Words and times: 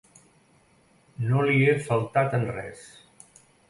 No 1.27 1.45
li 1.51 1.61
he 1.69 1.79
faltat 1.91 2.37
en 2.43 2.51
res. 2.59 2.85